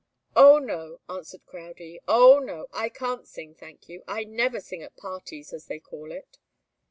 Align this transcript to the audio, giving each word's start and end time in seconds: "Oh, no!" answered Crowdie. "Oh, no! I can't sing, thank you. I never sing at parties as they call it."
"Oh, 0.35 0.57
no!" 0.57 0.99
answered 1.07 1.45
Crowdie. 1.45 1.99
"Oh, 2.07 2.39
no! 2.39 2.65
I 2.73 2.89
can't 2.89 3.27
sing, 3.27 3.53
thank 3.53 3.87
you. 3.87 4.01
I 4.07 4.23
never 4.23 4.59
sing 4.59 4.81
at 4.81 4.97
parties 4.97 5.53
as 5.53 5.67
they 5.67 5.77
call 5.77 6.11
it." 6.11 6.39